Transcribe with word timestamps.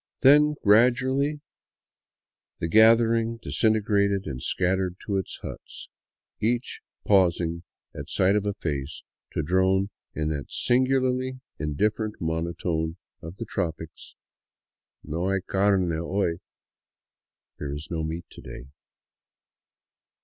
Then 0.21 0.55
gradually 0.63 1.41
the 2.57 2.67
gathering 2.67 3.37
disintegrated 3.37 4.25
and 4.25 4.41
scattered 4.41 4.95
to 5.05 5.17
its 5.17 5.37
huts, 5.43 5.89
each 6.39 6.81
pausing 7.05 7.61
at 7.93 8.09
sight 8.09 8.35
of 8.35 8.47
a 8.47 8.55
face, 8.55 9.03
to 9.33 9.43
drone 9.43 9.91
in 10.15 10.29
that 10.29 10.51
singularly 10.51 11.39
indifferent 11.59 12.15
monotone 12.19 12.97
of 13.21 13.37
the 13.37 13.45
tropics," 13.45 14.15
No 15.03 15.29
hay 15.29 15.39
came 15.47 15.87
hoy 15.91 16.39
'*— 16.77 17.07
(there 17.59 17.71
is 17.71 17.91
no 17.91 18.03
meat 18.03 18.25
to 18.31 18.41
day). 18.41 18.65